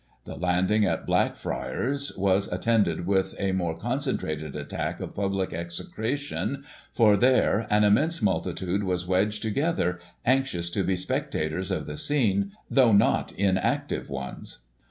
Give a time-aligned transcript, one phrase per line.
[0.23, 6.63] The landing at Blackfriars was attended with a more concentrated attack of * public execration,'
[6.91, 12.51] for, there, an immense multitude was wedged together, anxious to be spectators of the scene,
[12.67, 14.61] though not inactive ones.